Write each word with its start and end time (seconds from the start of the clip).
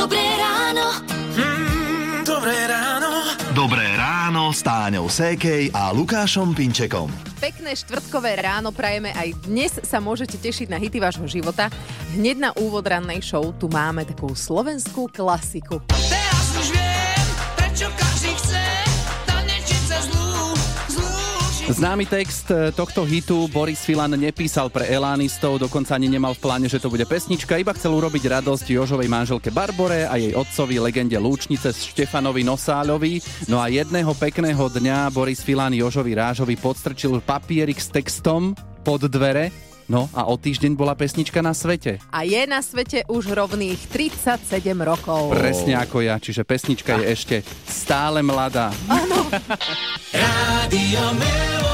Dobré 0.00 0.24
ráno. 0.40 0.96
Mm, 1.36 2.24
dobré 2.24 2.56
ráno. 2.64 3.36
Dobré 3.52 3.84
ráno 4.00 4.48
s 4.48 4.64
Táňou 4.64 5.12
Sékej 5.12 5.76
a 5.76 5.92
Lukášom 5.92 6.56
Pinčekom. 6.56 7.12
Pekné 7.36 7.76
štvrtkové 7.76 8.40
ráno 8.40 8.72
prajeme 8.72 9.12
aj 9.12 9.36
dnes 9.44 9.76
sa 9.84 10.00
môžete 10.00 10.40
tešiť 10.40 10.72
na 10.72 10.80
hity 10.80 11.04
vášho 11.04 11.28
života. 11.28 11.68
Hneď 12.16 12.36
na 12.40 12.50
úvod 12.56 12.88
rannej 12.88 13.20
show 13.20 13.52
tu 13.52 13.68
máme 13.68 14.08
takú 14.08 14.32
slovenskú 14.32 15.04
klasiku. 15.12 15.84
Teraz 15.84 16.19
Známy 21.70 22.02
text 22.10 22.50
e, 22.50 22.74
tohto 22.74 23.06
hitu 23.06 23.46
Boris 23.46 23.86
Filan 23.86 24.10
nepísal 24.18 24.74
pre 24.74 24.90
Elánistov, 24.90 25.62
dokonca 25.62 25.94
ani 25.94 26.10
nemal 26.10 26.34
v 26.34 26.42
pláne, 26.42 26.66
že 26.66 26.82
to 26.82 26.90
bude 26.90 27.06
pesnička, 27.06 27.62
iba 27.62 27.70
chcel 27.78 27.94
urobiť 27.94 28.26
radosť 28.26 28.74
Jožovej 28.74 29.06
manželke 29.06 29.54
Barbore 29.54 30.10
a 30.10 30.18
jej 30.18 30.34
otcovi 30.34 30.82
legende 30.82 31.14
Lúčnice 31.14 31.70
Štefanovi 31.70 32.42
Nosáľovi. 32.42 33.46
No 33.46 33.62
a 33.62 33.70
jedného 33.70 34.10
pekného 34.18 34.66
dňa 34.66 35.14
Boris 35.14 35.46
Filan 35.46 35.70
Jožovi 35.70 36.18
Rážovi 36.18 36.58
podstrčil 36.58 37.22
papierik 37.22 37.78
s 37.78 37.86
textom 37.86 38.58
pod 38.82 39.06
dvere, 39.06 39.54
No 39.90 40.06
a 40.14 40.22
o 40.30 40.38
týždeň 40.38 40.78
bola 40.78 40.94
pesnička 40.94 41.42
na 41.42 41.50
svete. 41.50 41.98
A 42.14 42.22
je 42.22 42.46
na 42.46 42.62
svete 42.62 43.02
už 43.10 43.34
rovných 43.34 43.90
37 43.90 44.62
rokov. 44.78 45.34
Presne 45.34 45.74
ako 45.74 46.06
ja, 46.06 46.22
čiže 46.22 46.46
pesnička 46.46 47.02
je 47.02 47.06
ešte 47.10 47.36
stále 47.66 48.22
mladá. 48.22 48.70
Rádio 50.14 51.04
Melody. 51.18 51.69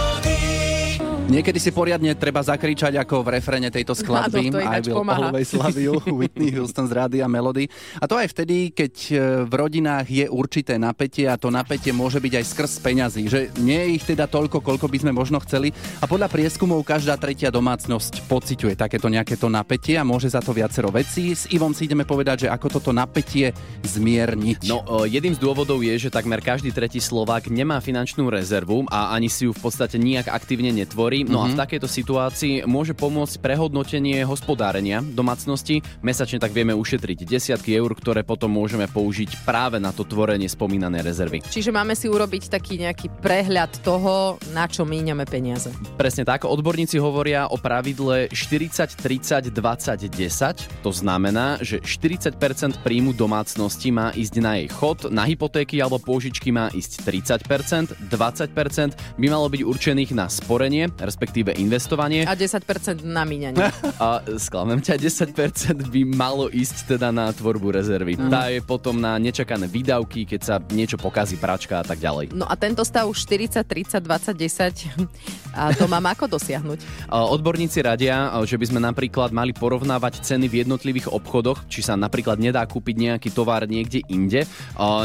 Niekedy 1.26 1.58
si 1.58 1.74
poriadne 1.74 2.14
treba 2.14 2.38
zakričať 2.38 3.02
ako 3.02 3.26
v 3.26 3.28
refrene 3.34 3.66
tejto 3.66 3.98
skladby 3.98 4.46
to 4.46 4.62
I 4.62 4.78
will 4.78 5.02
pomáha. 5.02 5.34
always 5.34 5.50
love 5.58 5.74
you, 5.74 5.98
Whitney 6.22 6.54
Houston 6.54 6.86
z 6.86 6.94
Rádia 6.94 7.26
Melody. 7.26 7.66
A 7.98 8.06
to 8.06 8.14
aj 8.14 8.30
vtedy, 8.30 8.70
keď 8.70 8.94
e, 9.10 9.14
v 9.42 9.52
rodinách 9.58 10.06
je 10.06 10.30
určité 10.30 10.78
napätie 10.78 11.26
a 11.26 11.34
to 11.34 11.50
napätie 11.50 11.90
môže 11.90 12.22
byť 12.22 12.30
aj 12.30 12.44
skrz 12.46 12.72
peňazí, 12.78 13.26
že 13.26 13.50
nie 13.58 13.74
je 13.74 13.88
ich 13.98 14.06
teda 14.06 14.30
toľko, 14.30 14.62
koľko 14.62 14.86
by 14.86 15.02
sme 15.02 15.10
možno 15.10 15.42
chceli. 15.42 15.74
A 15.98 16.06
podľa 16.06 16.30
prieskumov 16.30 16.86
každá 16.86 17.18
tretia 17.18 17.50
domácnosť 17.50 18.30
pociťuje 18.30 18.78
takéto 18.78 19.10
nejaké 19.10 19.34
to 19.34 19.50
napätie 19.50 19.98
a 19.98 20.06
môže 20.06 20.30
za 20.30 20.38
to 20.38 20.54
viacero 20.54 20.94
vecí. 20.94 21.34
S 21.34 21.50
Ivom 21.50 21.74
si 21.74 21.90
ideme 21.90 22.06
povedať, 22.06 22.46
že 22.46 22.52
ako 22.54 22.78
toto 22.78 22.94
napätie 22.94 23.50
zmierniť. 23.82 24.70
No, 24.70 24.78
o, 24.86 25.10
jedným 25.10 25.34
z 25.34 25.42
dôvodov 25.42 25.82
je, 25.82 26.06
že 26.06 26.14
takmer 26.14 26.38
každý 26.38 26.70
tretí 26.70 27.02
Slovák 27.02 27.50
nemá 27.50 27.82
finančnú 27.82 28.30
rezervu 28.30 28.86
a 28.94 29.10
ani 29.10 29.26
si 29.26 29.42
ju 29.42 29.50
v 29.50 29.58
podstate 29.58 29.98
nijak 29.98 30.30
aktívne 30.30 30.70
netvorí. 30.70 31.15
No 31.24 31.44
a 31.44 31.48
v 31.48 31.56
takejto 31.56 31.88
situácii 31.88 32.68
môže 32.68 32.92
pomôcť 32.92 33.40
prehodnotenie 33.40 34.20
hospodárenia 34.28 35.00
domácnosti. 35.00 35.80
Mesačne 36.04 36.36
tak 36.36 36.52
vieme 36.52 36.76
ušetriť 36.76 37.24
desiatky 37.24 37.72
eur, 37.72 37.96
ktoré 37.96 38.20
potom 38.26 38.52
môžeme 38.52 38.84
použiť 38.90 39.46
práve 39.48 39.80
na 39.80 39.94
to 39.94 40.04
tvorenie 40.04 40.50
spomínanej 40.50 41.00
rezervy. 41.06 41.38
Čiže 41.46 41.72
máme 41.72 41.96
si 41.96 42.10
urobiť 42.10 42.52
taký 42.52 42.82
nejaký 42.82 43.08
prehľad 43.22 43.80
toho, 43.80 44.36
na 44.52 44.66
čo 44.66 44.84
míňame 44.84 45.24
peniaze. 45.24 45.72
Presne 45.96 46.26
tak, 46.26 46.44
odborníci 46.44 46.98
hovoria 46.98 47.48
o 47.48 47.56
pravidle 47.56 48.28
40, 48.34 48.98
30, 48.98 49.54
20, 49.54 50.10
10. 50.10 50.84
To 50.84 50.90
znamená, 50.90 51.62
že 51.62 51.78
40% 51.80 52.36
príjmu 52.82 53.14
domácnosti 53.14 53.88
má 53.94 54.10
ísť 54.12 54.34
na 54.42 54.58
jej 54.58 54.68
chod, 54.72 55.08
na 55.08 55.24
hypotéky 55.24 55.78
alebo 55.78 56.02
pôžičky 56.02 56.50
má 56.50 56.72
ísť 56.74 57.06
30%, 57.06 58.10
20% 58.10 59.20
by 59.20 59.26
malo 59.30 59.46
byť 59.46 59.62
určených 59.62 60.10
na 60.16 60.26
sporenie, 60.26 60.88
respektíve 61.06 61.54
investovanie 61.54 62.26
A 62.26 62.34
10% 62.34 63.06
na 63.06 63.22
míňanie. 63.22 63.62
a 64.02 64.20
sklamem 64.36 64.82
ťa, 64.82 64.98
10% 64.98 65.86
by 65.86 66.02
malo 66.02 66.50
ísť 66.50 66.98
teda 66.98 67.14
na 67.14 67.30
tvorbu 67.30 67.70
rezervy. 67.70 68.18
Tá 68.18 68.50
je 68.50 68.58
potom 68.58 68.98
na 68.98 69.14
nečakané 69.22 69.70
výdavky, 69.70 70.26
keď 70.26 70.40
sa 70.42 70.54
niečo 70.74 70.98
pokazí, 70.98 71.38
pračka 71.38 71.80
a 71.80 71.84
tak 71.86 72.02
ďalej. 72.02 72.34
No 72.34 72.44
a 72.50 72.54
tento 72.58 72.82
stav 72.82 73.06
40, 73.06 73.62
30, 73.62 74.02
20, 74.02 74.34
10, 74.34 75.45
a 75.56 75.72
to 75.72 75.88
mám 75.88 76.04
ako 76.12 76.36
dosiahnuť? 76.36 77.08
Odborníci 77.08 77.80
radia, 77.80 78.28
že 78.44 78.60
by 78.60 78.66
sme 78.68 78.80
napríklad 78.84 79.32
mali 79.32 79.56
porovnávať 79.56 80.20
ceny 80.20 80.46
v 80.46 80.62
jednotlivých 80.62 81.10
obchodoch, 81.10 81.64
či 81.72 81.80
sa 81.80 81.96
napríklad 81.96 82.36
nedá 82.36 82.60
kúpiť 82.68 82.96
nejaký 83.00 83.32
tovar 83.32 83.64
niekde 83.64 84.04
inde. 84.12 84.44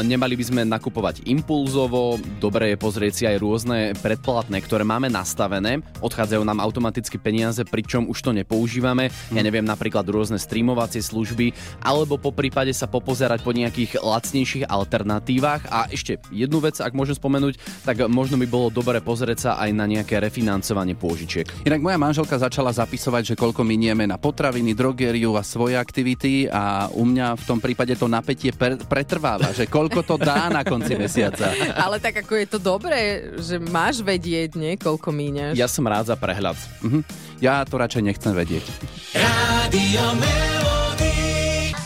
Nemali 0.04 0.36
by 0.36 0.44
sme 0.44 0.60
nakupovať 0.68 1.24
impulzovo, 1.24 2.20
dobre 2.36 2.74
je 2.74 2.76
pozrieť 2.76 3.12
si 3.16 3.24
aj 3.24 3.40
rôzne 3.40 3.78
predplatné, 3.98 4.60
ktoré 4.60 4.84
máme 4.84 5.08
nastavené. 5.08 5.80
Odchádzajú 6.04 6.44
nám 6.44 6.60
automaticky 6.60 7.16
peniaze, 7.16 7.64
pričom 7.64 8.12
už 8.12 8.20
to 8.20 8.30
nepoužívame. 8.36 9.08
Ja 9.32 9.40
neviem, 9.40 9.64
napríklad 9.64 10.04
rôzne 10.04 10.36
streamovacie 10.36 11.00
služby, 11.00 11.56
alebo 11.80 12.20
po 12.20 12.34
prípade 12.34 12.76
sa 12.76 12.84
popozerať 12.84 13.40
po 13.40 13.56
nejakých 13.56 14.04
lacnejších 14.04 14.68
alternatívach. 14.68 15.64
A 15.72 15.88
ešte 15.88 16.20
jednu 16.28 16.60
vec, 16.60 16.76
ak 16.82 16.92
môžem 16.92 17.16
spomenúť, 17.16 17.56
tak 17.86 18.04
možno 18.10 18.36
by 18.36 18.46
bolo 18.50 18.68
dobre 18.68 19.00
pozrieť 19.00 19.38
sa 19.38 19.50
aj 19.56 19.70
na 19.72 19.86
nejaké 19.86 20.18
refinancovanie 20.42 20.98
pôžičiek. 20.98 21.46
Inak 21.62 21.78
moja 21.78 21.94
manželka 21.94 22.34
začala 22.34 22.74
zapisovať, 22.74 23.32
že 23.32 23.34
koľko 23.38 23.62
minieme 23.62 24.02
na 24.10 24.18
potraviny, 24.18 24.74
drogériu 24.74 25.38
a 25.38 25.46
svoje 25.46 25.78
aktivity 25.78 26.50
a 26.50 26.90
u 26.90 27.06
mňa 27.06 27.38
v 27.38 27.44
tom 27.46 27.62
prípade 27.62 27.94
to 27.94 28.10
napätie 28.10 28.50
per- 28.50 28.82
pretrváva, 28.82 29.54
že 29.54 29.70
koľko 29.70 30.02
to 30.02 30.18
dá 30.18 30.50
na 30.50 30.66
konci 30.66 30.98
mesiaca. 30.98 31.54
Ale 31.86 32.02
tak 32.02 32.26
ako 32.26 32.32
je 32.34 32.46
to 32.50 32.58
dobré, 32.58 33.30
že 33.38 33.62
máš 33.62 34.02
vedieť, 34.02 34.58
nie, 34.58 34.74
koľko 34.74 35.14
míňaš. 35.14 35.54
Ja 35.54 35.70
som 35.70 35.86
rád 35.86 36.10
za 36.10 36.18
prehľad. 36.18 36.58
Mhm. 36.82 37.06
Ja 37.38 37.62
to 37.62 37.78
radšej 37.78 38.02
nechcem 38.02 38.34
vedieť. 38.34 38.66
Rádio 39.14 40.04
Melody. 40.18 40.71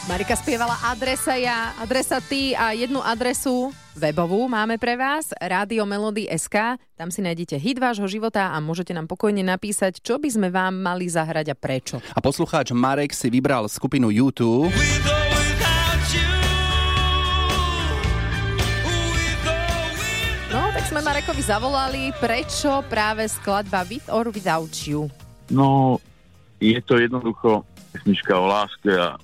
Marika 0.06 0.38
spievala 0.38 0.78
adresa 0.86 1.34
ja, 1.34 1.74
adresa 1.82 2.22
ty 2.22 2.54
a 2.54 2.70
jednu 2.70 3.02
adresu 3.02 3.74
webovú 3.98 4.46
máme 4.46 4.78
pre 4.78 4.94
vás, 4.94 5.34
Radio 5.42 5.82
Melody 5.82 6.30
SK. 6.30 6.78
Tam 6.94 7.10
si 7.10 7.26
nájdete 7.26 7.58
hit 7.58 7.82
vášho 7.82 8.06
života 8.06 8.54
a 8.54 8.62
môžete 8.62 8.94
nám 8.94 9.10
pokojne 9.10 9.42
napísať, 9.42 9.98
čo 9.98 10.22
by 10.22 10.30
sme 10.30 10.48
vám 10.54 10.78
mali 10.78 11.10
zahrať 11.10 11.50
a 11.50 11.56
prečo. 11.58 11.98
A 12.14 12.22
poslucháč 12.22 12.70
Marek 12.70 13.18
si 13.18 13.34
vybral 13.34 13.66
skupinu 13.66 14.14
YouTube. 14.14 14.70
No, 20.54 20.60
tak 20.70 20.86
sme 20.86 21.02
Marekovi 21.02 21.42
zavolali, 21.42 22.14
prečo 22.22 22.78
práve 22.86 23.26
skladba 23.26 23.82
With 23.82 24.06
or 24.14 24.30
Without 24.30 24.70
You. 24.86 25.10
No, 25.50 25.98
je 26.62 26.78
to 26.86 26.94
jednoducho 27.02 27.66
pesnička 27.90 28.38
o 28.38 28.46
láske 28.46 28.94
a, 28.94 29.18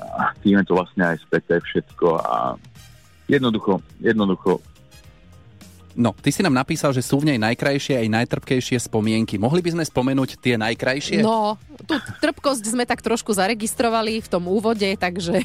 a 0.00 0.32
tým 0.40 0.60
je 0.60 0.66
to 0.66 0.74
vlastne 0.76 1.04
aj 1.04 1.16
späté 1.22 1.60
všetko 1.60 2.08
a 2.18 2.56
jednoducho, 3.28 3.84
jednoducho 4.00 4.58
No, 5.98 6.14
ty 6.14 6.30
si 6.30 6.40
nám 6.46 6.54
napísal, 6.54 6.94
že 6.94 7.02
sú 7.02 7.18
v 7.18 7.34
nej 7.34 7.38
najkrajšie 7.42 7.98
aj 7.98 8.08
najtrpkejšie 8.14 8.78
spomienky. 8.78 9.42
Mohli 9.42 9.58
by 9.58 9.70
sme 9.74 9.84
spomenúť 9.84 10.38
tie 10.38 10.54
najkrajšie? 10.54 11.18
No, 11.18 11.58
tú 11.82 11.98
trpkosť 12.22 12.62
sme 12.70 12.86
tak 12.86 13.02
trošku 13.02 13.34
zaregistrovali 13.34 14.22
v 14.22 14.28
tom 14.30 14.46
úvode, 14.46 14.86
takže 14.86 15.42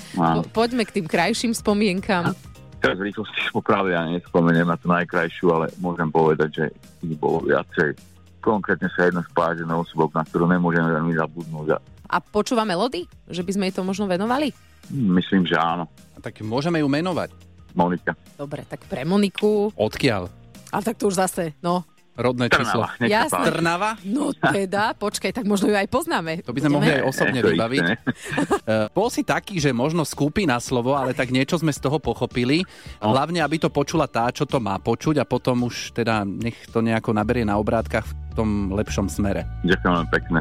poďme 0.56 0.86
k 0.86 1.02
tým 1.02 1.06
krajším 1.10 1.52
spomienkam. 1.52 2.30
teraz 2.78 2.96
v 3.02 3.10
rýchlosti 3.10 3.50
popravde 3.58 3.98
ja 3.98 4.06
nespomeniem 4.06 4.70
na 4.70 4.78
tú 4.78 4.86
najkrajšiu, 4.86 5.46
ale 5.50 5.66
môžem 5.82 6.06
povedať, 6.06 6.48
že 6.54 6.64
ich 7.02 7.18
bolo 7.18 7.42
viacej. 7.42 7.98
Konkrétne 8.38 8.86
sa 8.94 9.10
jedno 9.10 9.26
spája 9.26 9.66
na 9.66 9.82
osobok, 9.82 10.14
na 10.14 10.22
ktorú 10.22 10.46
nemôžeme 10.46 10.94
veľmi 10.94 11.12
zabudnúť 11.18 11.74
a 11.74 11.78
A 12.08 12.24
počúva 12.24 12.64
melódy? 12.64 13.04
Že 13.28 13.44
by 13.44 13.50
sme 13.52 13.64
jej 13.68 13.74
to 13.76 13.84
možno 13.84 14.08
venovali? 14.08 14.50
myslím, 14.88 15.44
že 15.44 15.52
áno. 15.60 15.84
Tak 16.24 16.40
môžeme 16.40 16.80
ju 16.80 16.88
menovať. 16.88 17.28
Monika. 17.76 18.16
Dobre, 18.40 18.64
tak 18.64 18.88
pre 18.88 19.04
Moniku. 19.04 19.68
Odkiaľ? 19.76 20.32
Ale 20.72 20.82
tak 20.82 20.96
to 20.96 21.12
už 21.12 21.20
zase, 21.20 21.52
no. 21.60 21.84
Rodné 22.18 22.50
číslo. 22.50 22.82
Trnava, 22.82 22.98
sa 22.98 23.06
Jasné. 23.06 23.44
Trnava? 23.46 23.90
No 24.02 24.34
teda, 24.34 24.90
počkaj, 24.98 25.30
tak 25.30 25.46
možno 25.46 25.70
ju 25.70 25.78
aj 25.78 25.86
poznáme. 25.86 26.42
To 26.42 26.50
by 26.50 26.58
sme 26.58 26.74
Ideme? 26.74 26.78
mohli 26.82 26.90
aj 26.98 27.04
osobne 27.06 27.40
vybaviť. 27.46 27.86
Uh, 27.86 28.90
bol 28.98 29.06
si 29.06 29.22
taký, 29.22 29.62
že 29.62 29.70
možno 29.70 30.02
skúpi 30.02 30.42
na 30.42 30.58
slovo, 30.58 30.98
ale 30.98 31.14
tak 31.14 31.30
niečo 31.30 31.62
sme 31.62 31.70
z 31.70 31.78
toho 31.78 32.02
pochopili. 32.02 32.66
No. 32.98 33.14
Hlavne, 33.14 33.38
aby 33.38 33.62
to 33.62 33.70
počula 33.70 34.10
tá, 34.10 34.26
čo 34.34 34.50
to 34.50 34.58
má 34.58 34.82
počuť 34.82 35.22
a 35.22 35.28
potom 35.30 35.70
už 35.70 35.94
teda 35.94 36.26
nech 36.26 36.58
to 36.74 36.82
nejako 36.82 37.14
naberie 37.14 37.46
na 37.46 37.54
obrátkach 37.54 38.10
tom 38.38 38.70
lepšom 38.70 39.10
smere. 39.10 39.42
Ďakujem 39.66 39.92
veľmi 39.98 40.10
pekne. 40.14 40.38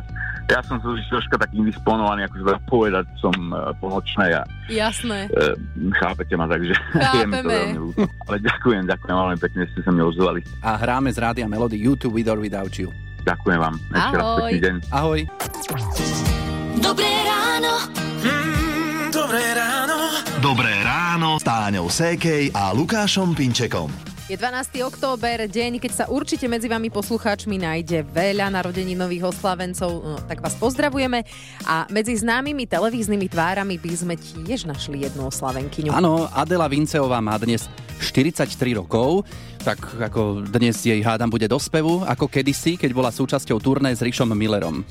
Ja 0.47 0.61
som 0.63 0.77
už 0.79 1.01
troška 1.09 1.35
tak 1.35 1.51
indisponovaný, 1.51 2.23
ako 2.23 2.35
sa 2.45 2.55
povedať, 2.69 3.05
som 3.19 3.33
uh, 3.51 3.73
po 3.81 3.91
nočnej 3.91 4.31
a 4.31 4.47
Jasné. 4.71 5.27
uh, 5.33 5.57
chápete 5.97 6.37
ma, 6.37 6.45
takže 6.45 6.71
je 7.17 7.25
mi 7.25 7.35
to 7.35 7.49
veľmi 7.49 7.79
ľúto. 7.81 8.05
Ale 8.29 8.37
ďakujem, 8.39 8.83
ďakujem 8.87 9.15
veľmi 9.17 9.39
pekne, 9.41 9.59
že 9.65 9.69
ste 9.73 9.81
sa 9.83 9.91
mňa 9.91 10.03
ozvali. 10.07 10.39
A 10.61 10.77
hráme 10.77 11.09
z 11.11 11.17
Rádia 11.19 11.47
Melody 11.49 11.75
YouTube 11.75 12.15
With 12.15 12.29
or 12.29 12.39
Without 12.39 12.71
You. 12.77 12.93
Ďakujem 13.25 13.59
vám. 13.59 13.75
Ešte 13.91 14.15
raz 14.15 14.23
Ahoj. 14.23 14.39
pekný 14.39 14.59
deň. 14.63 14.75
Ahoj. 14.87 15.19
Dobré 16.79 17.11
ráno. 17.27 17.73
Mm, 18.23 19.05
dobré 19.11 19.43
ráno. 19.51 19.95
Dobré 20.39 20.73
ráno 20.79 21.35
s 21.35 21.43
Táňou 21.43 21.91
Sékej 21.91 22.55
a 22.55 22.71
Lukášom 22.71 23.35
Pinčekom. 23.35 24.16
Je 24.27 24.35
12. 24.35 24.83
október, 24.83 25.47
deň, 25.47 25.79
keď 25.79 26.03
sa 26.03 26.05
určite 26.11 26.51
medzi 26.51 26.67
vami 26.67 26.91
poslucháčmi 26.91 27.63
nájde 27.63 28.03
veľa 28.11 28.51
narodeninových 28.51 29.31
oslavencov, 29.31 30.03
no, 30.03 30.19
tak 30.27 30.43
vás 30.43 30.51
pozdravujeme. 30.59 31.23
A 31.63 31.87
medzi 31.87 32.11
známymi 32.19 32.67
televíznymi 32.67 33.31
tvárami 33.31 33.79
by 33.79 33.91
sme 33.95 34.19
tiež 34.19 34.67
našli 34.67 35.07
jednu 35.07 35.31
oslavenkyňu. 35.31 35.95
Áno, 35.95 36.27
Adela 36.35 36.67
Vinceová 36.67 37.23
má 37.23 37.39
dnes 37.39 37.71
43 38.03 38.51
rokov, 38.75 39.23
tak 39.63 39.79
ako 39.95 40.43
dnes 40.43 40.75
jej 40.83 40.99
hádam 40.99 41.31
bude 41.31 41.47
do 41.47 41.55
spevu, 41.55 42.03
ako 42.03 42.27
kedysi, 42.27 42.75
keď 42.75 42.91
bola 42.91 43.15
súčasťou 43.15 43.63
turné 43.63 43.95
s 43.95 44.03
Rišom 44.03 44.27
Millerom. 44.35 44.83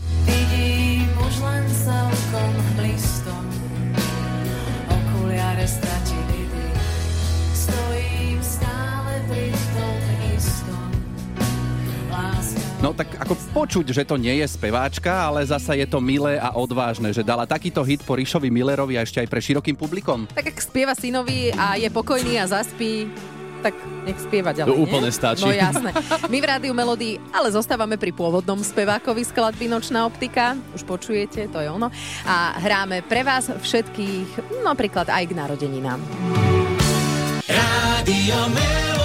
No 12.87 12.95
tak 12.95 13.19
ako 13.19 13.35
počuť, 13.51 13.91
že 13.91 14.07
to 14.07 14.15
nie 14.15 14.39
je 14.39 14.47
speváčka, 14.47 15.11
ale 15.11 15.43
zasa 15.43 15.75
je 15.75 15.91
to 15.91 15.99
milé 15.99 16.39
a 16.39 16.55
odvážne, 16.55 17.11
že 17.11 17.27
dala 17.27 17.43
takýto 17.43 17.83
hit 17.83 17.99
po 18.07 18.15
Rišovi 18.15 18.47
Millerovi 18.47 18.95
a 18.95 19.03
ešte 19.03 19.19
aj 19.19 19.27
pre 19.27 19.43
širokým 19.43 19.75
publikom. 19.75 20.31
Tak 20.31 20.55
ak 20.55 20.59
spieva 20.63 20.95
synovi 20.95 21.51
a 21.51 21.75
je 21.75 21.91
pokojný 21.91 22.39
a 22.39 22.47
zaspí, 22.47 23.11
tak 23.59 23.75
nech 24.07 24.15
spieva 24.23 24.55
ďalej, 24.55 24.71
To 24.71 24.79
nie? 24.79 24.87
úplne 24.87 25.11
stačí. 25.11 25.43
No 25.43 25.51
jasné. 25.51 25.91
My 26.31 26.39
v 26.39 26.47
Rádiu 26.47 26.71
Melody, 26.79 27.19
ale 27.35 27.51
zostávame 27.51 27.99
pri 27.99 28.15
pôvodnom 28.15 28.63
spevákovi 28.63 29.27
skladby 29.27 29.67
Nočná 29.67 30.07
optika. 30.07 30.55
Už 30.71 30.87
počujete, 30.87 31.51
to 31.51 31.59
je 31.59 31.67
ono. 31.67 31.91
A 32.23 32.55
hráme 32.63 33.03
pre 33.03 33.27
vás 33.27 33.51
všetkých, 33.51 34.63
napríklad 34.63 35.11
aj 35.11 35.27
k 35.27 35.33
narodeninám. 35.35 35.99
Rádio 37.51 38.39
Melody. 38.55 38.96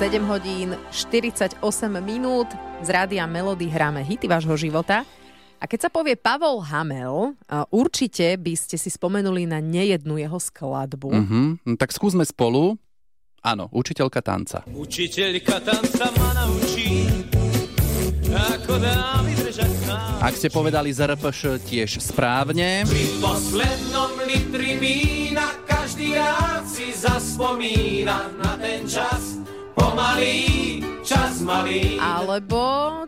7 0.00 0.16
hodín 0.32 0.72
48 0.88 1.60
minút 2.00 2.48
z 2.80 2.88
Rádia 2.88 3.28
Melody 3.28 3.68
hráme 3.68 4.00
hity 4.00 4.32
vášho 4.32 4.56
života. 4.56 5.04
A 5.60 5.68
keď 5.68 5.78
sa 5.84 5.90
povie 5.92 6.16
Pavol 6.16 6.64
Hamel, 6.64 7.36
určite 7.68 8.32
by 8.40 8.56
ste 8.56 8.80
si 8.80 8.88
spomenuli 8.88 9.44
na 9.44 9.60
nejednu 9.60 10.16
jeho 10.16 10.40
skladbu. 10.40 11.12
Mhm, 11.12 11.40
no 11.68 11.74
tak 11.76 11.92
skúsme 11.92 12.24
spolu. 12.24 12.80
Áno, 13.44 13.68
učiteľka 13.68 14.24
tanca. 14.24 14.64
Učiteľka 14.72 15.60
tanca 15.60 16.08
ma 16.16 16.32
naučí, 16.32 17.04
ako 18.32 18.80
dá 18.80 19.20
vydržať. 19.20 19.68
Ak 20.24 20.32
ste 20.32 20.48
povedali 20.48 20.96
ZRPŠ 20.96 21.60
tiež 21.60 22.00
správne, 22.00 22.88
Pri 22.88 23.04
poslednom 23.20 24.16
litri 24.24 24.80
vína 24.80 25.60
každý 25.68 26.16
rád 26.16 26.64
si 26.64 26.88
zaspomína 26.88 28.32
na 28.40 28.56
ten 28.56 28.88
čas. 28.88 29.36
Pomalý, 29.80 30.38
čas 31.00 31.40
malý. 31.40 31.96
Alebo 31.96 32.60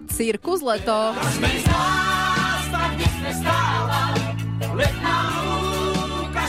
Cirkus 0.08 0.64
leto. 0.64 1.12
Sme 1.36 1.52
z 1.60 1.64
nás, 1.68 2.62
tak 2.72 2.90
letná 4.72 5.16
lúka. 5.44 6.44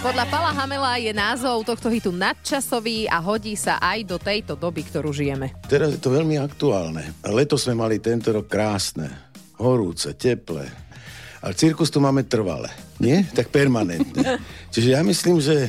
Podľa 0.00 0.24
Pala 0.32 0.50
Hamela 0.56 0.96
je 0.96 1.12
názov 1.12 1.60
tohto 1.68 1.92
hitu 1.92 2.08
nadčasový 2.08 3.04
a 3.04 3.20
hodí 3.20 3.52
sa 3.52 3.76
aj 3.82 3.98
do 4.08 4.16
tejto 4.16 4.56
doby, 4.56 4.80
ktorú 4.88 5.12
žijeme. 5.12 5.52
Teraz 5.68 5.92
je 5.92 6.00
to 6.00 6.08
veľmi 6.08 6.40
aktuálne. 6.40 7.20
Leto 7.28 7.60
sme 7.60 7.76
mali 7.76 8.00
tento 8.00 8.32
rok 8.32 8.48
krásne, 8.48 9.12
horúce, 9.60 10.16
teplé. 10.16 10.72
Ale 11.44 11.52
cirkus 11.52 11.92
tu 11.92 12.00
máme 12.00 12.24
trvale. 12.24 12.72
Nie? 12.96 13.28
Tak 13.28 13.52
permanentne. 13.52 14.40
Čiže 14.72 14.88
ja 14.96 15.04
myslím, 15.04 15.36
že 15.36 15.68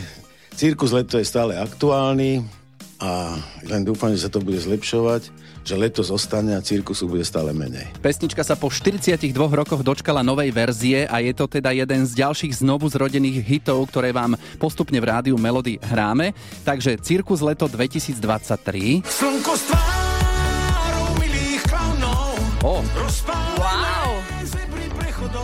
cirkus 0.55 0.95
leto 0.95 1.19
je 1.19 1.27
stále 1.27 1.59
aktuálny 1.59 2.60
a 3.01 3.33
len 3.65 3.81
dúfam, 3.81 4.13
že 4.13 4.23
sa 4.23 4.29
to 4.29 4.37
bude 4.37 4.61
zlepšovať, 4.61 5.33
že 5.65 5.73
leto 5.73 6.05
zostane 6.05 6.53
a 6.53 6.61
cirkusu 6.61 7.09
bude 7.09 7.25
stále 7.25 7.49
menej. 7.49 7.89
pesnička 7.97 8.45
sa 8.45 8.53
po 8.53 8.69
42 8.69 9.33
rokoch 9.33 9.81
dočkala 9.81 10.21
novej 10.21 10.53
verzie 10.53 11.09
a 11.09 11.17
je 11.17 11.33
to 11.33 11.49
teda 11.49 11.73
jeden 11.73 12.05
z 12.05 12.13
ďalších 12.21 12.61
znovu 12.61 12.85
zrodených 12.93 13.41
hitov, 13.41 13.89
ktoré 13.89 14.13
vám 14.13 14.37
postupne 14.61 15.01
v 15.01 15.09
rádiu 15.09 15.35
Melody 15.41 15.81
hráme. 15.81 16.37
Takže 16.61 17.01
Cirkus 17.01 17.41
leto 17.41 17.65
2023. 17.65 19.01
Slnko 19.01 19.53
s 19.57 19.63
tvárou 19.65 21.05
milých 21.17 21.61
klaunov 21.65 22.37
O, 22.61 22.85
Wow! 23.57 24.09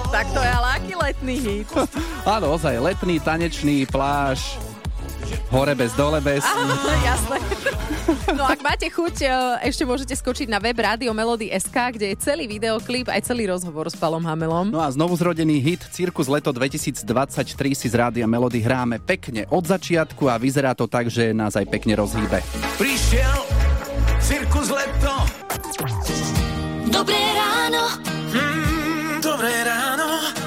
Tak 0.08 0.34
to 0.34 0.42
je 0.42 0.50
ale 0.50 0.68
aký 0.82 0.94
letný 0.98 1.36
hit. 1.38 1.70
áno, 2.38 2.58
ozaj 2.58 2.82
letný, 2.82 3.22
tanečný, 3.22 3.86
pláž, 3.86 4.58
hore 5.52 5.74
bez, 5.76 5.92
dole 5.96 6.20
bez. 6.22 6.44
Jasné. 7.04 7.38
No 8.36 8.48
ak 8.48 8.60
máte 8.64 8.88
chuť, 8.88 9.16
e, 9.24 9.28
ešte 9.68 9.84
môžete 9.84 10.16
skočiť 10.16 10.48
na 10.48 10.60
web 10.64 10.76
Rádio 10.76 11.12
Melody 11.12 11.52
SK, 11.52 12.00
kde 12.00 12.14
je 12.14 12.16
celý 12.20 12.48
videoklip, 12.48 13.12
aj 13.12 13.28
celý 13.28 13.52
rozhovor 13.52 13.92
s 13.92 13.96
Palom 14.00 14.24
Hamelom. 14.24 14.72
No 14.72 14.80
a 14.80 14.88
znovu 14.88 15.16
zrodený 15.20 15.60
hit 15.60 15.84
Cirkus 15.92 16.32
leto 16.32 16.56
2023 16.56 17.04
si 17.76 17.88
z 17.88 17.96
Rádia 17.96 18.28
Melody 18.28 18.64
hráme 18.64 19.04
pekne 19.04 19.44
od 19.52 19.68
začiatku 19.68 20.28
a 20.32 20.40
vyzerá 20.40 20.72
to 20.72 20.88
tak, 20.88 21.12
že 21.12 21.36
nás 21.36 21.56
aj 21.60 21.68
pekne 21.68 22.00
rozhýbe. 22.00 22.40
Prišiel 22.80 23.40
cirkus 24.24 24.72
leto. 24.72 25.14
Dobré 26.88 27.20
ráno. 27.36 27.84
Mm, 28.32 29.20
dobré 29.20 29.54
ráno. 29.68 29.97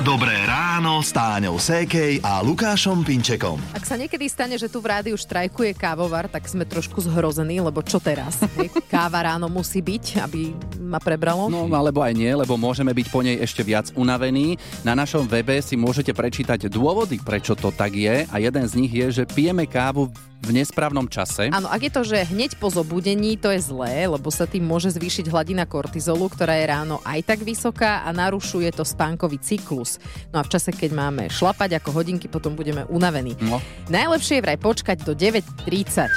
Dobré 0.01 0.33
ráno 0.49 1.05
s 1.05 1.13
Táňou 1.13 1.61
Sékej 1.61 2.25
a 2.25 2.41
Lukášom 2.41 3.05
Pinčekom. 3.05 3.61
Ak 3.77 3.85
sa 3.85 4.01
niekedy 4.01 4.33
stane, 4.33 4.57
že 4.57 4.73
tu 4.73 4.81
v 4.81 4.89
rádiu 4.97 5.13
štrajkuje 5.13 5.77
kávovar, 5.77 6.25
tak 6.25 6.49
sme 6.49 6.65
trošku 6.65 7.05
zhrození, 7.05 7.61
lebo 7.61 7.85
čo 7.85 8.01
teraz? 8.01 8.41
Káva 8.89 9.29
ráno 9.29 9.53
musí 9.53 9.85
byť, 9.85 10.25
aby 10.25 10.57
ma 10.81 10.97
prebralo. 11.05 11.53
No 11.53 11.69
alebo 11.77 12.01
aj 12.01 12.17
nie, 12.17 12.33
lebo 12.33 12.57
môžeme 12.57 12.97
byť 12.97 13.07
po 13.13 13.21
nej 13.21 13.45
ešte 13.45 13.61
viac 13.61 13.93
unavení. 13.93 14.57
Na 14.89 14.97
našom 14.97 15.29
webe 15.29 15.61
si 15.61 15.77
môžete 15.77 16.17
prečítať 16.17 16.73
dôvody, 16.73 17.21
prečo 17.21 17.53
to 17.53 17.69
tak 17.69 17.93
je 17.93 18.25
a 18.25 18.37
jeden 18.41 18.65
z 18.65 18.73
nich 18.81 18.93
je, 18.97 19.21
že 19.21 19.29
pijeme 19.29 19.69
kávu 19.69 20.09
v 20.41 20.51
nesprávnom 20.57 21.05
čase. 21.07 21.53
Áno, 21.53 21.69
ak 21.69 21.81
je 21.85 21.93
to, 21.93 22.03
že 22.03 22.29
hneď 22.33 22.57
po 22.57 22.73
zobudení, 22.73 23.37
to 23.37 23.53
je 23.53 23.61
zlé, 23.61 24.09
lebo 24.09 24.33
sa 24.33 24.49
tým 24.49 24.65
môže 24.65 24.89
zvýšiť 24.91 25.29
hladina 25.29 25.69
kortizolu, 25.69 26.33
ktorá 26.33 26.57
je 26.57 26.67
ráno 26.67 26.97
aj 27.05 27.21
tak 27.23 27.45
vysoká 27.45 28.03
a 28.03 28.11
narušuje 28.11 28.73
to 28.73 28.83
spánkový 28.83 29.37
cyklus. 29.37 30.01
No 30.33 30.41
a 30.41 30.47
v 30.47 30.51
čase, 30.51 30.73
keď 30.73 30.91
máme 30.97 31.23
šlapať 31.29 31.77
ako 31.77 31.93
hodinky, 31.93 32.27
potom 32.27 32.57
budeme 32.57 32.89
unavení. 32.89 33.37
No. 33.45 33.61
Najlepšie 33.93 34.41
je 34.41 34.45
vraj 34.45 34.59
počkať 34.59 35.05
do 35.05 35.13
9.30. 35.13 36.09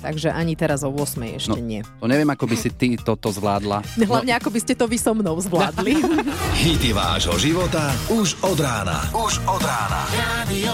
Takže 0.00 0.32
ani 0.32 0.56
teraz 0.56 0.80
o 0.80 0.88
8 0.88 1.36
ešte 1.36 1.52
No. 1.52 1.60
nie. 1.60 1.84
To 2.00 2.08
neviem, 2.08 2.28
ako 2.32 2.48
by 2.48 2.56
si 2.56 2.72
ty 2.72 2.96
toto 2.96 3.28
zvládla. 3.28 3.84
Hlavne 4.00 4.32
ako 4.32 4.48
by 4.48 4.60
ste 4.60 4.72
to 4.72 4.88
vy 4.88 4.96
so 4.96 5.12
mnou 5.12 5.36
zvládli. 5.36 6.00
Hity 6.64 6.96
vášho 6.96 7.36
života 7.36 7.92
už 8.08 8.40
od 8.40 8.56
rána. 8.60 9.04
Už 9.12 9.40
od 9.44 9.60
rána. 9.60 10.00
Radio. 10.16 10.72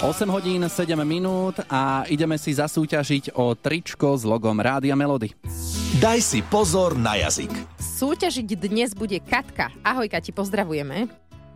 8 0.00 0.32
hodín, 0.32 0.64
7 0.64 0.96
minút 1.04 1.60
a 1.68 2.08
ideme 2.08 2.40
si 2.40 2.56
zasúťažiť 2.56 3.36
o 3.36 3.52
tričko 3.52 4.16
s 4.16 4.24
logom 4.24 4.56
Rádia 4.56 4.96
Melody. 4.96 5.36
Daj 6.00 6.24
si 6.24 6.40
pozor 6.40 6.96
na 6.96 7.20
jazyk. 7.20 7.52
Súťažiť 7.76 8.48
dnes 8.56 8.96
bude 8.96 9.20
Katka. 9.20 9.68
Ahoj 9.84 10.08
Kati, 10.08 10.32
pozdravujeme. 10.32 11.04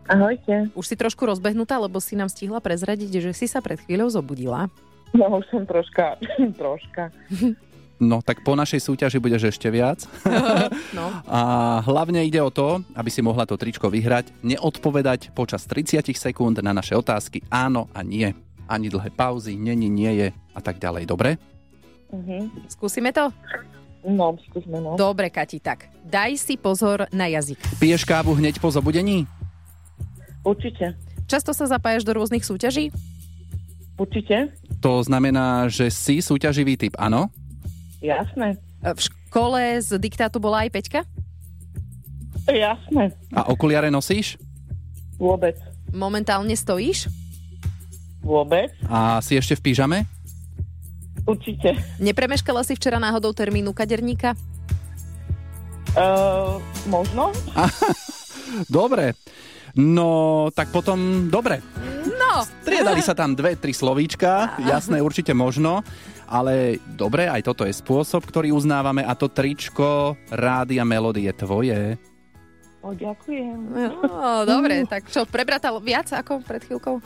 Ahojte. 0.05 0.69
Už 0.77 0.85
si 0.85 0.93
trošku 0.93 1.25
rozbehnutá, 1.25 1.81
lebo 1.81 1.97
si 1.97 2.13
nám 2.13 2.29
stihla 2.29 2.61
prezradiť, 2.61 3.17
že 3.17 3.31
si 3.33 3.49
sa 3.49 3.65
pred 3.65 3.81
chvíľou 3.81 4.13
zobudila. 4.13 4.69
No 5.17 5.41
už 5.41 5.49
som 5.49 5.65
troška, 5.65 6.21
troška. 6.61 7.09
No 7.95 8.19
tak 8.19 8.43
po 8.43 8.59
našej 8.59 8.83
súťaži 8.83 9.23
budeš 9.23 9.55
ešte 9.55 9.71
viac. 9.71 10.03
No. 10.95 11.11
A 11.27 11.41
hlavne 11.83 12.23
ide 12.23 12.39
o 12.39 12.47
to, 12.47 12.79
aby 12.95 13.11
si 13.11 13.19
mohla 13.19 13.43
to 13.43 13.59
tričko 13.59 13.91
vyhrať, 13.91 14.31
neodpovedať 14.47 15.35
počas 15.35 15.67
30 15.67 16.07
sekúnd 16.15 16.55
na 16.63 16.71
naše 16.71 16.95
otázky 16.95 17.43
áno 17.51 17.91
a 17.91 17.99
nie. 17.99 18.31
Ani 18.65 18.87
dlhé 18.87 19.11
pauzy, 19.11 19.59
není, 19.59 19.91
nie 19.91 20.11
je 20.23 20.27
a 20.31 20.59
tak 20.63 20.79
ďalej. 20.79 21.03
Dobre? 21.03 21.35
Mhm. 22.15 22.71
Skúsime 22.71 23.11
to? 23.11 23.27
No, 24.05 24.39
skúsme, 24.47 24.79
no. 24.79 24.95
Dobre, 24.95 25.27
Kati, 25.33 25.59
tak 25.59 25.89
daj 26.05 26.37
si 26.39 26.55
pozor 26.55 27.09
na 27.11 27.27
jazyk. 27.27 27.59
Piješ 27.81 28.07
kávu 28.07 28.37
hneď 28.37 28.61
po 28.61 28.71
zobudení? 28.71 29.27
Určite. 30.45 30.93
Často 31.25 31.51
sa 31.57 31.65
zapájaš 31.65 32.05
do 32.05 32.13
rôznych 32.13 32.45
súťaží? 32.45 32.93
Určite. 33.97 34.53
To 34.79 35.01
znamená, 35.01 35.65
že 35.73 35.89
si 35.89 36.21
súťaživý 36.21 36.77
typ, 36.77 36.93
áno? 37.01 37.33
Jasné. 38.05 38.61
E, 38.85 38.89
V 38.93 38.99
škole 39.01 39.81
z 39.81 39.97
diktátu 39.97 40.37
bola 40.37 40.63
aj 40.63 40.69
Peťka? 40.69 41.01
Jasné. 42.45 43.17
A 43.33 43.49
okuliare 43.49 43.89
nosíš? 43.89 44.37
Vôbec. 45.17 45.57
Momentálne 45.89 46.53
stojíš? 46.53 47.09
Vôbec. 48.21 48.69
A 48.85 49.17
si 49.25 49.33
ešte 49.33 49.57
v 49.57 49.71
pyžame? 49.71 49.97
Určite. 51.25 51.73
Nepremeškala 51.97 52.61
si 52.61 52.77
včera 52.77 53.01
náhodou 53.01 53.33
termínu 53.33 53.73
kaderníka? 53.73 54.37
Uh, 55.97 56.61
možno? 56.85 57.33
Dobre. 58.69 59.17
No, 59.75 60.47
tak 60.55 60.71
potom 60.71 61.27
dobre. 61.27 61.59
Striedali 62.43 63.01
sa 63.05 63.15
tam 63.15 63.37
dve, 63.37 63.55
tri 63.55 63.71
slovíčka, 63.71 64.59
jasné, 64.65 64.99
určite 64.99 65.31
možno. 65.31 65.85
Ale 66.25 66.81
dobre, 66.97 67.29
aj 67.29 67.45
toto 67.45 67.63
je 67.63 67.73
spôsob, 67.73 68.25
ktorý 68.25 68.49
uznávame 68.49 69.05
a 69.05 69.13
to 69.13 69.29
tričko 69.29 70.17
Rádia 70.33 70.81
Melody 70.81 71.29
je 71.29 71.33
tvoje. 71.37 71.79
O, 72.85 72.93
ďakujem. 72.93 73.57
No, 74.05 74.45
dobre, 74.45 74.85
tak 74.85 75.09
čo, 75.09 75.25
prebratal 75.25 75.81
viac 75.81 76.05
ako 76.13 76.37
pred 76.45 76.61
chvíľkou? 76.61 77.01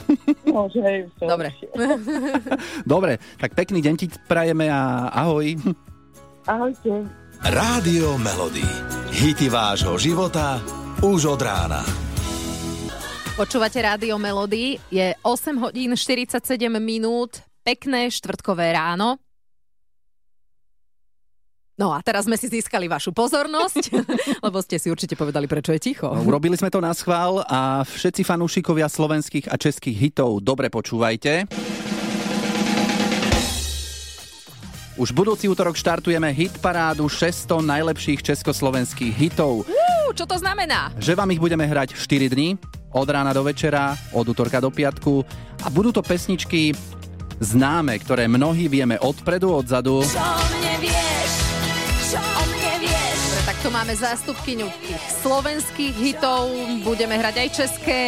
No, 0.52 0.68
že 0.68 0.80
hej, 0.84 1.00
to 1.16 1.24
Dobre. 1.24 1.56
Dobre, 2.96 3.14
tak 3.40 3.56
pekný 3.56 3.80
deň 3.80 3.96
ti 3.96 4.12
prajeme 4.28 4.68
a 4.68 5.08
ahoj. 5.08 5.56
Ahojte. 6.44 7.08
Rádio 7.40 8.20
Melody. 8.20 8.68
Hity 9.16 9.48
vášho 9.48 9.96
života 9.96 10.60
už 11.00 11.40
od 11.40 11.40
rána. 11.40 12.09
Počúvate 13.40 13.80
Rádio 13.80 14.20
Melody, 14.20 14.76
je 14.92 15.16
8 15.24 15.64
hodín 15.64 15.96
47 15.96 16.44
minút, 16.76 17.40
pekné 17.64 18.12
štvrtkové 18.12 18.76
ráno. 18.76 19.16
No 21.80 21.96
a 21.96 22.04
teraz 22.04 22.28
sme 22.28 22.36
si 22.36 22.52
získali 22.52 22.92
vašu 22.92 23.16
pozornosť, 23.16 23.96
lebo 24.46 24.60
ste 24.60 24.76
si 24.76 24.92
určite 24.92 25.16
povedali, 25.16 25.48
prečo 25.48 25.72
je 25.72 25.80
ticho. 25.80 26.12
No, 26.12 26.28
urobili 26.28 26.60
sme 26.60 26.68
to 26.68 26.84
na 26.84 26.92
schvál 26.92 27.40
a 27.48 27.88
všetci 27.88 28.28
fanúšikovia 28.28 28.92
slovenských 28.92 29.48
a 29.48 29.56
českých 29.56 30.12
hitov 30.12 30.44
dobre 30.44 30.68
počúvajte. 30.68 31.48
Už 35.00 35.16
budúci 35.16 35.48
útorok 35.48 35.80
štartujeme 35.80 36.28
hit 36.36 36.60
parádu 36.60 37.08
600 37.08 37.64
najlepších 37.64 38.20
československých 38.20 39.16
hitov. 39.16 39.64
Uú, 39.64 40.12
čo 40.12 40.28
to 40.28 40.36
znamená? 40.36 40.92
Že 41.00 41.16
vám 41.16 41.32
ich 41.32 41.40
budeme 41.40 41.64
hrať 41.64 41.96
4 41.96 42.36
dní, 42.36 42.60
od 42.92 43.08
rána 43.10 43.34
do 43.34 43.46
večera, 43.46 43.94
od 44.14 44.26
útorka 44.26 44.58
do 44.58 44.74
piatku 44.74 45.22
a 45.62 45.68
budú 45.70 45.94
to 45.94 46.02
pesničky 46.02 46.74
známe, 47.40 47.96
ktoré 48.02 48.28
mnohí 48.28 48.68
vieme 48.68 49.00
odpredu, 49.00 49.56
odzadu. 49.56 50.04
Čo 50.04 50.20
mne 50.20 50.74
vieš, 50.84 51.32
čo 52.12 52.20
mne 52.20 52.74
vieš. 52.84 53.18
Dobre, 53.24 53.42
tak 53.48 53.58
tu 53.64 53.70
máme 53.72 53.94
zástupkyňu 53.96 54.68
tých 54.84 55.04
slovenských 55.24 55.96
hitov, 55.96 56.52
budeme 56.84 57.16
hrať 57.16 57.36
aj 57.40 57.50
české. 57.56 58.02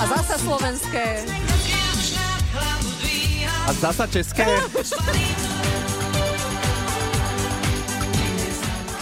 A 0.00 0.04
zasa 0.08 0.36
slovenské. 0.40 1.06
A 3.64 3.70
zasa 3.72 4.04
české. 4.06 4.44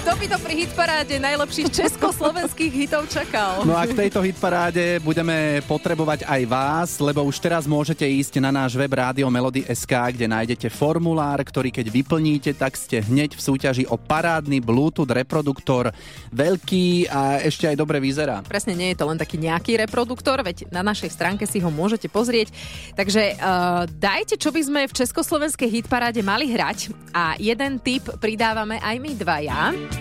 Kto 0.03 0.19
by 0.19 0.27
to 0.35 0.39
pri 0.43 0.55
hitparáde 0.67 1.15
najlepších 1.15 1.71
československých 1.79 2.75
hitov 2.75 3.07
čakal? 3.07 3.63
No 3.63 3.79
a 3.79 3.87
k 3.87 3.95
tejto 3.95 4.19
hitparáde 4.19 4.99
budeme 4.99 5.63
potrebovať 5.63 6.27
aj 6.27 6.43
vás, 6.51 6.99
lebo 6.99 7.23
už 7.23 7.39
teraz 7.39 7.71
môžete 7.71 8.03
ísť 8.03 8.43
na 8.43 8.51
náš 8.51 8.75
web 8.75 8.91
Rádio 8.91 9.31
Melody 9.31 9.63
SK, 9.63 10.19
kde 10.19 10.27
nájdete 10.27 10.75
formulár, 10.75 11.39
ktorý 11.47 11.71
keď 11.71 11.87
vyplníte, 11.87 12.51
tak 12.51 12.75
ste 12.75 12.99
hneď 12.99 13.39
v 13.39 13.47
súťaži 13.47 13.85
o 13.87 13.95
parádny 13.95 14.59
Bluetooth 14.59 15.07
reproduktor. 15.07 15.95
Veľký 16.35 17.07
a 17.07 17.39
ešte 17.39 17.71
aj 17.71 17.79
dobre 17.79 18.03
vyzerá. 18.03 18.43
Presne, 18.43 18.75
nie 18.75 18.91
je 18.91 18.99
to 18.99 19.07
len 19.07 19.23
taký 19.23 19.39
nejaký 19.39 19.87
reproduktor, 19.87 20.43
veď 20.43 20.67
na 20.75 20.83
našej 20.83 21.15
stránke 21.15 21.47
si 21.47 21.63
ho 21.63 21.71
môžete 21.71 22.11
pozrieť. 22.11 22.51
Takže 22.99 23.39
uh, 23.39 23.87
dajte, 23.87 24.35
čo 24.35 24.51
by 24.51 24.67
sme 24.67 24.81
v 24.91 24.99
československej 24.99 25.71
hitparáde 25.79 26.27
mali 26.27 26.51
hrať 26.51 26.91
a 27.15 27.39
jeden 27.39 27.79
tip 27.79 28.03
pridávame 28.19 28.83
aj 28.83 28.97
my 28.99 29.11
dvaja. 29.15 29.92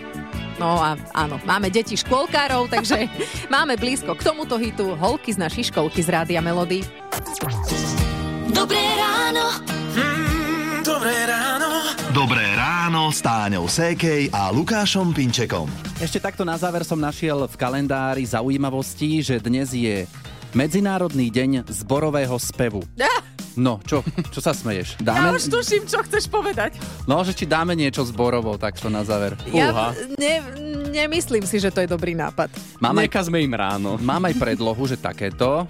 No 0.61 0.77
a 0.77 0.93
áno, 1.17 1.41
máme 1.41 1.73
deti 1.73 1.97
škôlkárov, 1.97 2.69
takže 2.69 3.09
máme 3.55 3.77
blízko 3.81 4.13
k 4.13 4.21
tomuto 4.21 4.61
hitu 4.61 4.93
holky 4.93 5.33
z 5.33 5.41
našej 5.41 5.73
školky 5.73 6.05
z 6.05 6.09
Rádia 6.13 6.41
Melody. 6.43 6.85
Dobré 8.53 8.83
ráno. 8.93 9.71
Dobré 12.11 12.43
ráno 12.59 13.07
s 13.07 13.23
Táňou 13.23 13.71
Sékej 13.71 14.35
a 14.35 14.51
Lukášom 14.51 15.15
Pinčekom. 15.15 15.65
Ešte 15.97 16.19
takto 16.19 16.43
na 16.43 16.59
záver 16.59 16.83
som 16.83 16.99
našiel 16.99 17.47
v 17.47 17.55
kalendári 17.55 18.27
zaujímavosti, 18.27 19.23
že 19.23 19.39
dnes 19.39 19.71
je 19.71 20.03
Medzinárodný 20.51 21.31
deň 21.31 21.71
zborového 21.71 22.35
spevu. 22.35 22.83
Ja, 23.51 23.57
No, 23.57 23.83
čo, 23.83 23.99
čo 24.31 24.39
sa 24.39 24.51
smeješ? 24.51 24.95
ja 24.95 25.03
Dáme, 25.03 25.35
už 25.35 25.51
tuším, 25.51 25.83
čo 25.83 25.99
chceš 26.01 26.27
povedať. 26.27 26.79
no, 27.03 27.19
že 27.19 27.33
či 27.33 27.43
dáme 27.43 27.73
niečo 27.73 28.01
zborovo, 28.01 28.55
takto 28.55 28.87
na 28.87 29.03
záver. 29.03 29.35
Ja 29.47 29.69
Fúha. 29.69 29.87
ne, 30.15 30.33
nemyslím 30.89 31.43
si, 31.43 31.57
že 31.57 31.67
to 31.67 31.79
je 31.79 31.87
dobrý 31.87 32.13
nápad. 32.13 32.47
Mám 32.79 32.95
aj, 32.97 33.05
Nekazme 33.05 33.37
im 33.37 33.51
ráno. 33.51 33.99
mám 33.99 34.23
aj 34.23 34.35
predlohu, 34.35 34.83
že 34.85 34.95
takéto. 34.95 35.67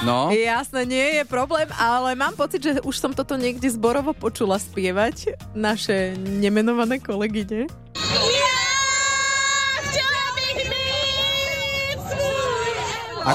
No, 0.00 0.30
Jasné, 0.30 0.86
nie 0.86 1.06
je 1.12 1.24
problém, 1.26 1.66
ale 1.74 2.14
mám 2.14 2.30
pocit, 2.32 2.62
že 2.62 2.78
už 2.80 2.96
som 2.96 3.10
toto 3.10 3.34
niekde 3.34 3.66
zborovo 3.66 4.14
počula 4.14 4.54
spievať 4.56 5.34
naše 5.52 6.14
nemenované 6.16 6.96
kolegyne. 6.96 7.66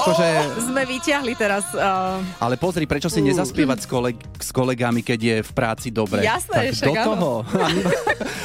Akože... 0.00 0.26
Sme 0.66 0.82
vyťahli 0.86 1.32
teraz... 1.38 1.64
Uh, 1.74 2.18
Ale 2.42 2.58
pozri, 2.58 2.84
prečo 2.84 3.06
si 3.06 3.22
nezaspievať 3.22 3.78
s, 3.82 3.86
koleg- 3.86 4.24
s 4.38 4.50
kolegami, 4.50 5.00
keď 5.02 5.20
je 5.20 5.36
v 5.42 5.52
práci 5.54 5.88
dobre? 5.94 6.26
Jasné, 6.26 6.54
tak 6.54 6.64
však 6.74 6.88
do 6.88 6.94
toho. 6.94 7.30
A 7.54 7.66
my, 7.70 7.80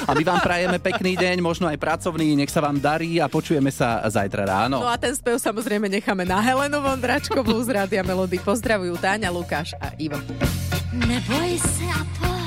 a 0.05 0.11
my 0.13 0.23
vám 0.23 0.41
prajeme 0.41 0.77
pekný 0.77 1.13
deň, 1.17 1.37
možno 1.41 1.65
aj 1.67 1.77
pracovný, 1.77 2.37
nech 2.37 2.51
sa 2.51 2.61
vám 2.61 2.77
darí 2.77 3.17
a 3.19 3.27
počujeme 3.27 3.69
sa 3.73 4.01
zajtra 4.07 4.45
ráno. 4.45 4.81
no 4.81 4.89
a 4.89 4.97
ten 4.97 5.13
spev 5.13 5.37
samozrejme 5.37 5.89
necháme 5.89 6.23
na 6.23 6.39
Helenu 6.39 6.79
Vondračkovú 6.81 7.59
z 7.65 7.69
Rádia 7.75 8.01
Melody. 8.05 8.39
Pozdravujú 8.41 8.97
Táňa, 8.97 9.29
Lukáš 9.33 9.75
a 9.77 9.93
Ivo. 9.97 10.17
Neboj 10.93 11.51
se 11.61 11.85
a 11.93 12.38